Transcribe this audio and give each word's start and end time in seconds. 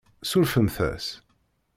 Surfemt-as. 0.29 1.07